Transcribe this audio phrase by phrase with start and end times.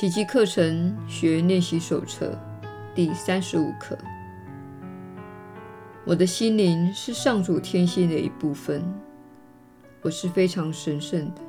[0.00, 2.34] 奇迹课程学练习手册
[2.94, 3.98] 第三十五课。
[6.06, 8.82] 我的心灵是上主天性的一部分，
[10.00, 11.42] 我是非常神圣的。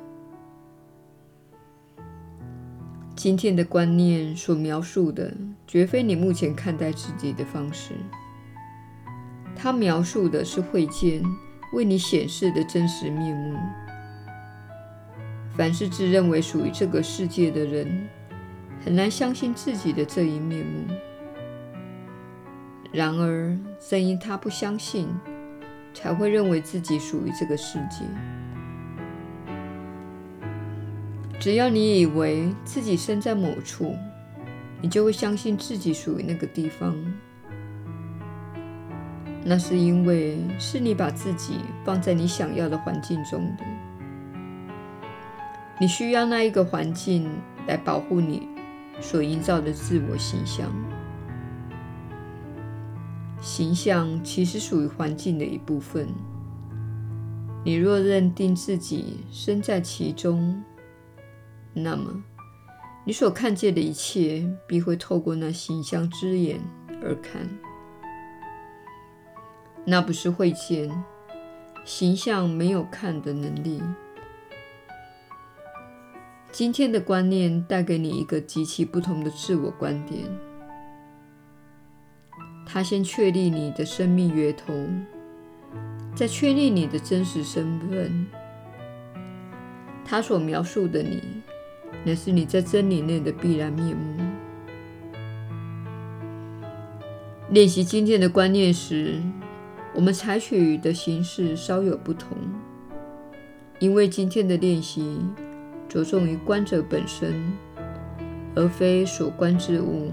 [3.16, 5.32] 今天的观念所描述的，
[5.66, 7.94] 绝非你目前看待自己的方式。
[9.56, 11.22] 它描述的是会见
[11.72, 13.58] 为你显示的真实面目。
[15.56, 18.06] 凡是自认为属于这个世界的人，
[18.84, 20.94] 很难相信自己的这一面目。
[22.92, 25.08] 然而，正因他不相信，
[25.94, 28.04] 才会认为自己属于这个世界。
[31.40, 33.96] 只要你以为自己身在某处，
[34.80, 36.94] 你就会相信自己属于那个地方。
[39.44, 43.64] 那是因为是你把自己放在你想要的环境中的。
[45.80, 47.28] 你需要那一个环境
[47.66, 48.48] 来保护你
[49.02, 50.72] 所营造的自我形象。
[53.42, 56.08] 形象其实属于环境的一部分。
[57.64, 60.62] 你若认定自己身在其中，
[61.74, 62.22] 那么
[63.04, 66.60] 你所看见的一切必会透过那形象之眼
[67.02, 67.48] 而看。
[69.84, 70.88] 那不是会见，
[71.84, 73.82] 形象没有看的能力。
[76.52, 80.20] 今天的观念带给你一个极其不同的自我观点。
[82.66, 84.74] 他先确立你的生命源头，
[86.14, 88.26] 再确立你的真实身份。
[90.04, 91.22] 他所描述的你，
[92.04, 94.22] 乃是你在真理内的必然面目。
[97.48, 99.22] 练习今天的观念时，
[99.94, 102.36] 我们采取的形式稍有不同，
[103.78, 105.18] 因为今天的练习
[105.92, 107.52] 着重于观者本身，
[108.56, 110.10] 而非所观之物。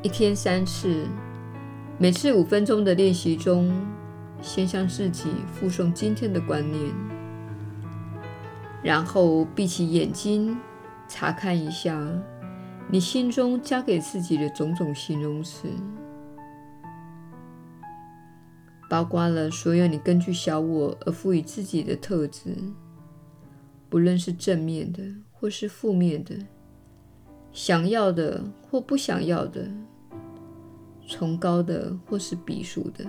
[0.00, 1.06] 一天三次，
[1.98, 3.70] 每次五分钟的练习中，
[4.40, 6.82] 先向自己复诵今天的观念，
[8.82, 10.56] 然后闭起眼睛，
[11.08, 11.94] 查看一下
[12.88, 15.68] 你心中加给自己的种种形容词，
[18.90, 22.56] 包括了所有你根据小我而赋予自己的特质，
[23.88, 26.34] 不论是正面的或是负面的，
[27.52, 29.70] 想要的或不想要的。
[31.06, 33.04] 崇高的或是鄙俗的，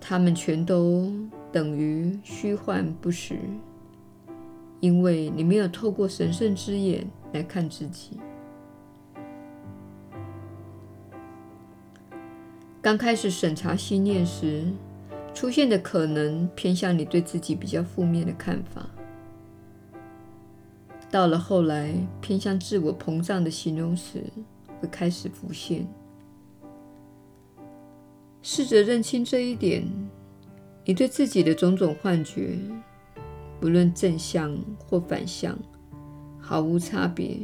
[0.00, 1.12] 它们全都
[1.52, 3.38] 等于虚幻不实，
[4.80, 8.18] 因为你没有透过神圣之眼来看自己。
[12.86, 14.64] 刚开始审查心念时，
[15.34, 18.82] 出现的可能偏向你对自己比较负面的看法；
[21.10, 24.22] 到了后来，偏向自我膨胀的形容词。
[24.80, 25.84] 会开始浮现。
[28.40, 29.84] 试着认清这一点，
[30.84, 32.56] 你对自己的种种幻觉，
[33.58, 35.58] 不论正向或反向，
[36.38, 37.36] 毫无差别。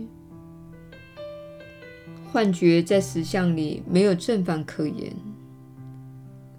[2.31, 5.13] 幻觉在实相里没有正反可言，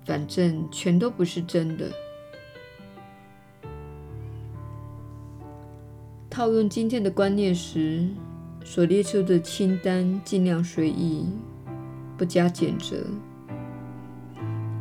[0.06, 1.90] 反正全都不是真的。
[6.30, 8.08] 套用今天的观念时，
[8.66, 11.26] 所列出的清单尽量随意，
[12.18, 13.06] 不加检责。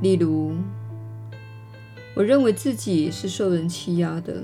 [0.00, 0.54] 例如，
[2.14, 4.42] 我认为自己是受人欺压的；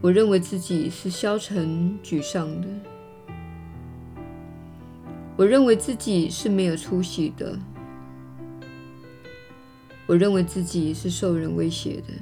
[0.00, 2.68] 我认为自己是消沉沮丧的；
[5.36, 7.54] 我认为自己是没有出息的；
[10.10, 12.12] 我认为自己是受人威胁的。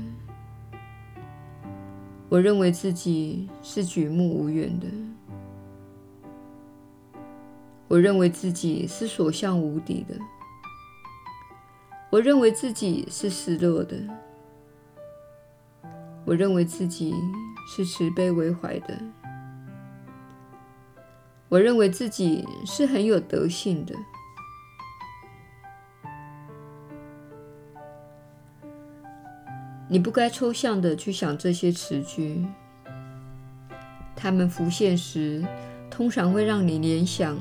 [2.29, 4.87] 我认为自己是举目无援的，
[7.89, 10.15] 我认为自己是所向无敌的，
[12.11, 13.97] 我认为自己是失落的，
[16.27, 17.15] 我认为自己
[17.67, 19.01] 是慈悲为怀的，
[21.49, 23.95] 我认为自己是很有德性的。
[29.91, 32.45] 你不该抽象地去想这些词句，
[34.15, 35.43] 它们浮现时，
[35.91, 37.39] 通常会让你联想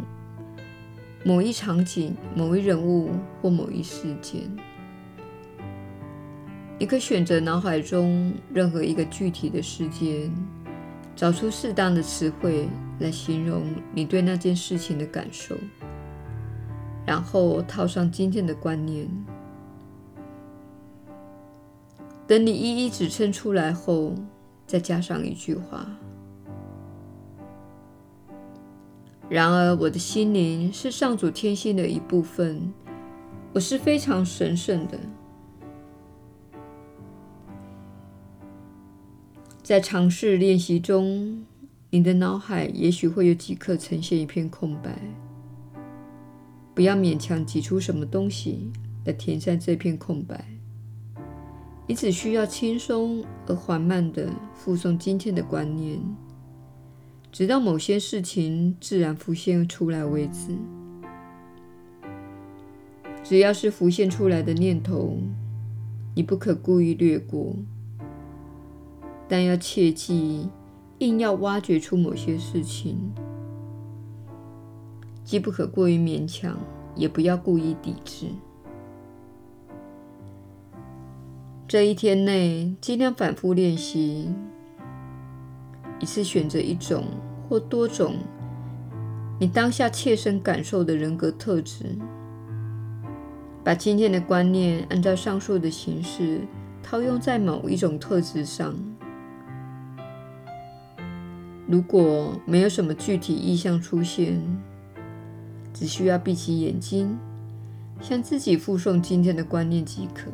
[1.25, 3.11] 某一场景、某一人物
[3.41, 4.43] 或某一事件。
[6.79, 10.31] 你可选择脑海中任何一个具体的事件，
[11.17, 12.69] 找出适当的词汇
[12.99, 15.57] 来形容你对那件事情的感受，
[17.05, 19.05] 然后套上今天的观念。
[22.27, 24.13] 等你一一指称出来后，
[24.65, 25.89] 再加上一句话。
[29.29, 32.73] 然而，我的心灵是上主天性的一部分，
[33.53, 34.99] 我是非常神圣的。
[39.63, 41.45] 在尝试练习中，
[41.89, 44.97] 你的脑海也许会有几刻呈现一片空白。
[46.73, 48.71] 不要勉强挤出什么东西
[49.05, 50.56] 来填上这片空白。
[51.89, 55.97] 你只需要轻松而缓慢地复诵今天的观念，
[57.31, 60.57] 直到某些事情自然浮现出来为止。
[63.23, 65.17] 只要是浮现出来的念头，
[66.13, 67.55] 你不可故意略过，
[69.29, 70.49] 但要切记，
[70.99, 72.97] 硬要挖掘出某些事情，
[75.23, 76.57] 既不可过于勉强，
[76.95, 78.27] 也不要故意抵制。
[81.67, 84.33] 这一天内，尽量反复练习，
[85.99, 87.03] 一次选择一种
[87.49, 88.15] 或多种
[89.37, 91.83] 你当下切身感受的人格特质，
[93.65, 96.39] 把今天的观念按照上述的形式
[96.81, 98.73] 套用在某一种特质上。
[101.67, 104.41] 如果没有什么具体意象出现，
[105.73, 107.19] 只需要闭起眼睛，
[107.99, 110.31] 向自己复诵今天的观念即可。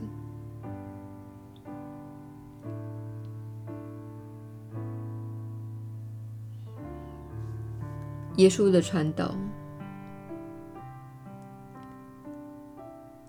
[8.38, 9.36] 耶稣的传导，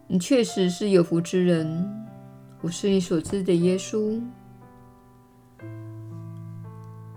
[0.06, 2.06] 你确实是有福之人。
[2.62, 4.18] 我是你所知的耶稣。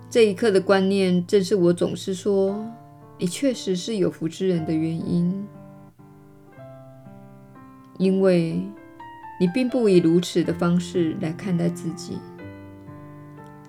[0.09, 2.61] 这一刻的观念，正是我总是说
[3.17, 5.47] 你确实是有福之人的原因，
[7.97, 8.61] 因为
[9.39, 12.17] 你并不以如此的方式来看待自己。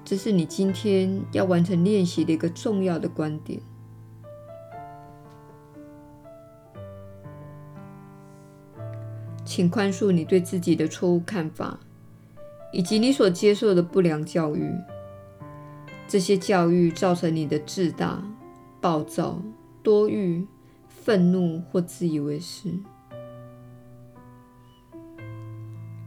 [0.04, 3.60] 这是你今天要完成练习的一个重要的观点。
[9.48, 11.80] 请宽恕你对自己的错误看法，
[12.70, 14.70] 以及你所接受的不良教育。
[16.06, 18.22] 这些教育造成你的自大、
[18.78, 19.40] 暴躁、
[19.82, 20.46] 多欲、
[20.86, 22.68] 愤怒或自以为是。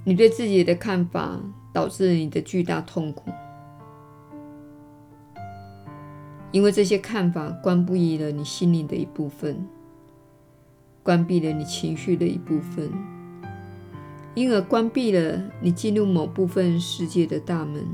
[0.04, 1.40] 你对自己的看法
[1.74, 3.32] 导致了你的巨大痛苦，
[6.52, 9.68] 因为这些看法关闭了你心灵的一部分，
[11.02, 13.11] 关闭了你情绪的一部分。
[14.34, 17.86] 因而关闭了你进入某部分世界的大门。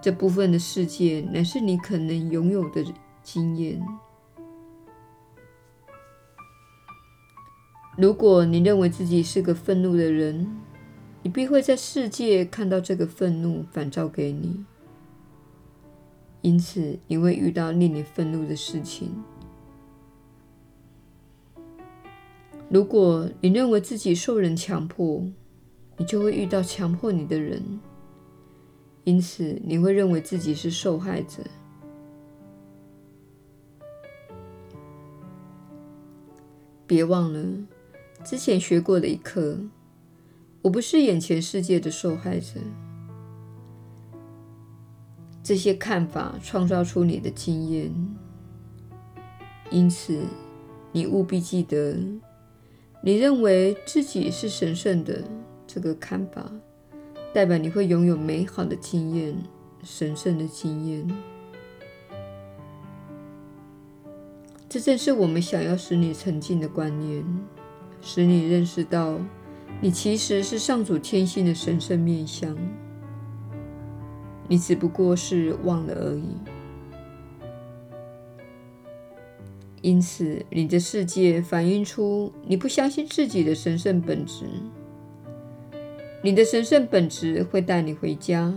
[0.00, 2.84] 这部分的世界乃是你可能拥有的
[3.22, 3.84] 经验。
[7.96, 10.46] 如果你认为自己是个愤怒的人，
[11.22, 14.64] 你必会在世界看到这个愤怒反照给你，
[16.42, 19.10] 因此你会遇到令你愤怒的事情。
[22.68, 25.24] 如果你认为自己受人强迫，
[25.96, 27.62] 你就会遇到强迫你的人，
[29.04, 31.44] 因此你会认为自己是受害者。
[36.88, 37.40] 别忘了
[38.24, 39.60] 之前学过的一课：
[40.62, 42.60] 我不是眼前世界的受害者。
[45.40, 47.94] 这些看法创造出你的经验，
[49.70, 50.20] 因此
[50.90, 51.96] 你务必记得。
[53.06, 55.22] 你认为自己是神圣的
[55.64, 56.50] 这个看法，
[57.32, 59.32] 代表你会拥有美好的经验、
[59.84, 61.08] 神圣的经验。
[64.68, 67.24] 这正是我们想要使你沉浸的观念，
[68.00, 69.20] 使你认识到
[69.80, 72.58] 你其实是上主天性的神圣面向，
[74.48, 76.34] 你只不过是忘了而已。
[79.82, 84.44] 因此，你的世界反映出你不相信自己的神圣本质。
[86.22, 88.52] 你的神圣本质会带你回家。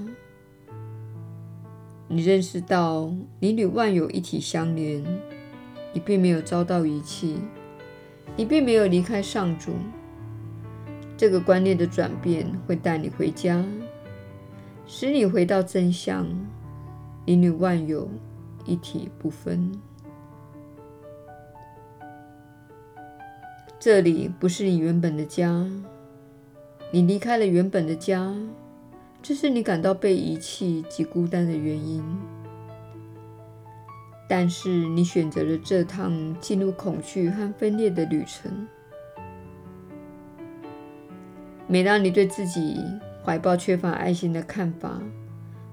[2.07, 5.03] 你认识到你与万有一体相连，
[5.93, 7.37] 你并没有遭到遗弃，
[8.35, 9.73] 你并没有离开上主。
[11.15, 13.63] 这个观念的转变会带你回家，
[14.87, 16.25] 使你回到真相。
[17.25, 18.09] 你与万有
[18.65, 19.71] 一体不分。
[23.79, 25.65] 这里不是你原本的家，
[26.91, 28.35] 你离开了原本的家，
[29.21, 32.03] 这是你感到被遗弃及孤单的原因。
[34.27, 38.67] 但是你选择了这趟进入恐惧和分裂的旅程。
[41.65, 42.83] 每当你对自己
[43.23, 45.01] 怀抱缺乏爱心的看法，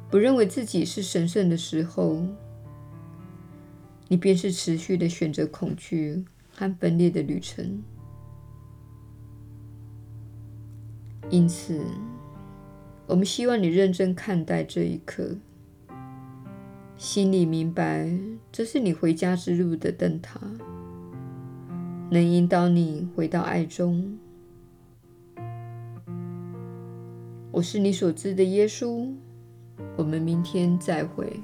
[0.09, 2.23] 不认为自己是神圣的时候，
[4.07, 7.83] 你便是持续的选择恐惧和分裂的旅程。
[11.29, 11.81] 因此，
[13.07, 15.37] 我们希望你认真看待这一刻，
[16.97, 18.11] 心里明白
[18.53, 20.41] 这是你回家之路的灯塔，
[22.11, 24.17] 能引导你回到爱中。
[27.51, 29.13] 我是你所知的耶稣。
[29.97, 31.41] 我们明天再会。